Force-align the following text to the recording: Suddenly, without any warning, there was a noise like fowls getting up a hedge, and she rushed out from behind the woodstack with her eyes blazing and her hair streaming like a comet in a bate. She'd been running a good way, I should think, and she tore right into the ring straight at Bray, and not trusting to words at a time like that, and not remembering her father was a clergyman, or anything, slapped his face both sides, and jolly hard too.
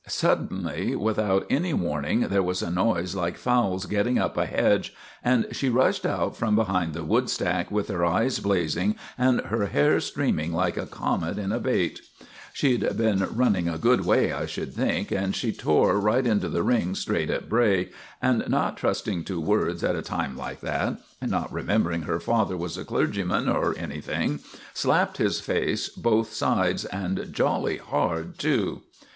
Suddenly, 0.07 0.95
without 0.95 1.45
any 1.47 1.75
warning, 1.75 2.21
there 2.21 2.41
was 2.41 2.63
a 2.63 2.71
noise 2.71 3.13
like 3.13 3.37
fowls 3.37 3.85
getting 3.85 4.17
up 4.17 4.35
a 4.35 4.47
hedge, 4.47 4.95
and 5.23 5.45
she 5.51 5.69
rushed 5.69 6.07
out 6.07 6.35
from 6.35 6.55
behind 6.55 6.95
the 6.95 7.03
woodstack 7.03 7.69
with 7.69 7.87
her 7.89 8.03
eyes 8.03 8.39
blazing 8.39 8.95
and 9.15 9.41
her 9.41 9.67
hair 9.67 9.99
streaming 9.99 10.53
like 10.53 10.75
a 10.75 10.87
comet 10.87 11.37
in 11.37 11.51
a 11.51 11.59
bate. 11.59 12.01
She'd 12.51 12.97
been 12.97 13.27
running 13.35 13.69
a 13.69 13.77
good 13.77 14.03
way, 14.03 14.33
I 14.33 14.47
should 14.47 14.73
think, 14.73 15.11
and 15.11 15.35
she 15.35 15.53
tore 15.53 15.99
right 15.99 16.25
into 16.25 16.49
the 16.49 16.63
ring 16.63 16.95
straight 16.95 17.29
at 17.29 17.47
Bray, 17.47 17.89
and 18.23 18.43
not 18.49 18.77
trusting 18.77 19.23
to 19.25 19.39
words 19.39 19.83
at 19.83 19.95
a 19.95 20.01
time 20.01 20.35
like 20.35 20.61
that, 20.61 20.97
and 21.21 21.29
not 21.29 21.53
remembering 21.53 22.01
her 22.01 22.19
father 22.19 22.57
was 22.57 22.75
a 22.75 22.83
clergyman, 22.83 23.47
or 23.47 23.75
anything, 23.77 24.39
slapped 24.73 25.17
his 25.17 25.39
face 25.39 25.89
both 25.89 26.33
sides, 26.33 26.85
and 26.85 27.31
jolly 27.31 27.77
hard 27.77 28.39
too. 28.39 28.81